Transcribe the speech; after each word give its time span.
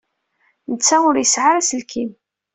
Netta 0.71 0.97
ur 1.09 1.15
yesɛi 1.17 1.41
ara 1.49 1.59
aselkim. 1.61 2.11